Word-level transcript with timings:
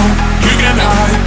you 0.00 0.56
can 0.62 0.78
hide. 0.78 1.19